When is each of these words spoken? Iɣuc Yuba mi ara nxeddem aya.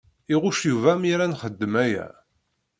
Iɣuc 0.33 0.59
Yuba 0.69 0.91
mi 0.99 1.09
ara 1.13 1.31
nxeddem 1.31 1.73
aya. 1.85 2.07